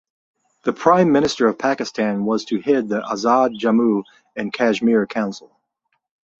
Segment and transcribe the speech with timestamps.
[0.63, 4.01] The Prime Minister of Pakistan was to head the Azad Jammu
[4.35, 5.55] and Kashmir Council.